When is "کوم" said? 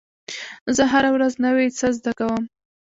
2.19-2.43